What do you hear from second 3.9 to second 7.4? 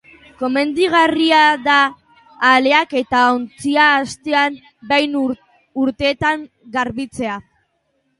astean behin uretan garbitzea.